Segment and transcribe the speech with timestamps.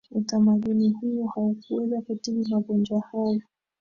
[0.11, 3.41] utamaduni huo haukuweza kutibu magonjwa hayo